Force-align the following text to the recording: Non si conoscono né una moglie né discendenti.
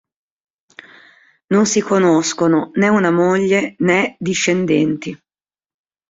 Non 1.53 1.67
si 1.67 1.79
conoscono 1.81 2.71
né 2.73 2.87
una 2.87 3.11
moglie 3.11 3.75
né 3.81 4.15
discendenti. 4.17 5.15